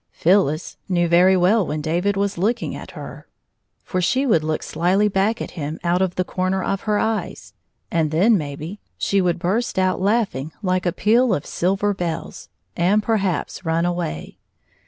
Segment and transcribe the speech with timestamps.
[0.09, 3.27] Phyllis knew very well when David was lookiiig 8+ at her,
[3.83, 7.53] for she would look slyly back at hun out of the corner of her eyes,
[7.91, 13.03] and then, maybe, she would burst out laughing like a peal of silver bells, and
[13.03, 14.39] perhaps run away.